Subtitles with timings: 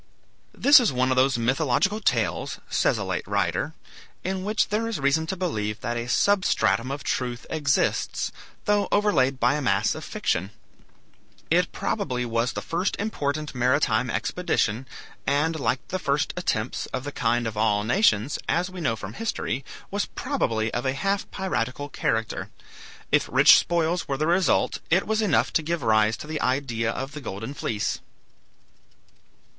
[0.55, 3.75] This is one of those mythological tales, says a late writer,
[4.23, 8.31] in which there is reason to believe that a substratum of truth exists,
[8.65, 10.49] though overlaid by a mass of fiction.
[11.51, 14.87] It probably was the first important maritime expedition,
[15.27, 19.13] and like the first attempts of the kind of all nations, as we know from
[19.13, 22.49] history, was probably of a half piratical character.
[23.11, 26.89] If rich spoils were the result it was enough to give rise to the idea
[26.91, 27.99] of the golden fleece.